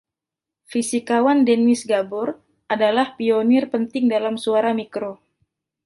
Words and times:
Fisikawan 0.71 1.39
Dennis 1.47 1.81
Gabor 1.91 2.27
adalah 2.73 3.07
pionir 3.17 3.63
penting 3.73 4.03
dalam 4.13 4.33
suara 4.43 4.71
mikro. 4.79 5.11